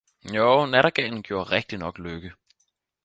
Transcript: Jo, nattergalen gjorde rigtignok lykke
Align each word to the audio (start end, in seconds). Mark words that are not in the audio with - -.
Jo, 0.35 0.45
nattergalen 0.69 1.21
gjorde 1.27 1.49
rigtignok 1.53 1.95
lykke 2.03 2.31